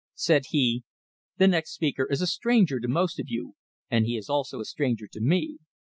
Said 0.15 0.45
he: 0.49 0.83
"The 1.37 1.47
next 1.47 1.73
speaker 1.73 2.07
is 2.09 2.23
a 2.23 2.25
stranger 2.25 2.79
to 2.79 2.87
most 2.87 3.19
of 3.19 3.29
you, 3.29 3.53
and 3.87 4.03
he 4.07 4.17
is 4.17 4.31
also 4.31 4.59
a 4.59 4.65
stranger 4.65 5.05
to 5.05 5.21
me. 5.21 5.59